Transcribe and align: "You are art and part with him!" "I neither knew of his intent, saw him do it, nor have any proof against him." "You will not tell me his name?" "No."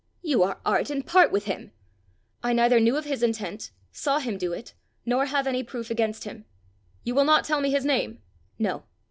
"You 0.23 0.41
are 0.41 0.59
art 0.65 0.89
and 0.89 1.05
part 1.05 1.31
with 1.31 1.45
him!" 1.45 1.73
"I 2.41 2.53
neither 2.53 2.79
knew 2.79 2.97
of 2.97 3.05
his 3.05 3.21
intent, 3.21 3.69
saw 3.91 4.17
him 4.17 4.39
do 4.39 4.51
it, 4.51 4.73
nor 5.05 5.27
have 5.27 5.45
any 5.45 5.61
proof 5.63 5.91
against 5.91 6.23
him." 6.23 6.45
"You 7.03 7.13
will 7.13 7.23
not 7.23 7.43
tell 7.45 7.61
me 7.61 7.69
his 7.69 7.85
name?" 7.85 8.17
"No." 8.57 8.85